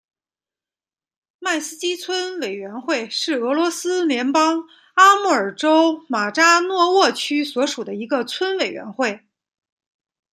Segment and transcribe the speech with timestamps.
[1.37, 9.27] 迈斯基村委员会是俄罗斯联邦阿穆尔州马扎诺沃区所属的一个村委员会。